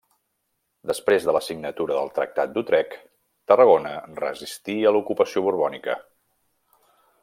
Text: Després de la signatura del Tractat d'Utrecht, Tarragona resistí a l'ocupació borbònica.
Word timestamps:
Després 0.91 1.27
de 1.27 1.35
la 1.37 1.41
signatura 1.47 1.97
del 1.99 2.09
Tractat 2.15 2.57
d'Utrecht, 2.57 2.97
Tarragona 3.53 3.95
resistí 4.25 4.79
a 4.93 4.97
l'ocupació 4.97 5.49
borbònica. 5.51 6.01